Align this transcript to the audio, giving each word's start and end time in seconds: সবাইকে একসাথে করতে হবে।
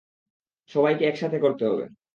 সবাইকে 0.69 1.03
একসাথে 1.05 1.37
করতে 1.39 1.63
হবে। 1.65 1.85